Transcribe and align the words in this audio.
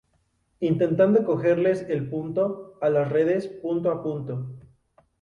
intentando 0.61 1.23
cogerles 1.23 1.83
el 1.87 2.09
punto 2.09 2.75
a 2.81 2.89
las 2.89 3.07
redes 3.07 3.45
punto 3.47 3.91
a 3.91 4.01
punto 4.01 4.49